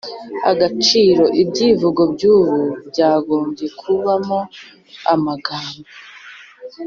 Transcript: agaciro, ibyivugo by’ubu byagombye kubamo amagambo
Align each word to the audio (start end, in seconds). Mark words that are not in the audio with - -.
agaciro, 0.51 1.23
ibyivugo 1.41 2.01
by’ubu 2.13 2.59
byagombye 2.89 3.65
kubamo 3.79 4.39
amagambo 5.13 5.87